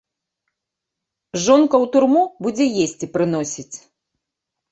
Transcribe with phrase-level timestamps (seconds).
[1.43, 3.77] Жонка ў турму будзе есці прыносіць.